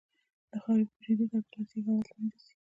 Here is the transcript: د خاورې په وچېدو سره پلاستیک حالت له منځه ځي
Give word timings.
د 0.51 0.53
خاورې 0.63 0.83
په 0.89 0.93
وچېدو 0.97 1.23
سره 1.31 1.39
پلاستیک 1.49 1.85
حالت 1.87 2.07
له 2.09 2.15
منځه 2.21 2.39
ځي 2.45 2.53